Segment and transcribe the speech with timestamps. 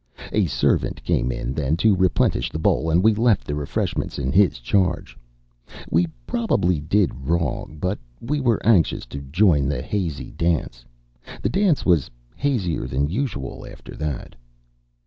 [0.31, 4.31] A servant came in then, to replenish the bowl, and we left the refreshments in
[4.31, 5.15] his charge.
[5.91, 10.83] We probably did wrong, but we were anxious to join the hazy dance.
[11.43, 14.35] The dance was hazier than usual, after that.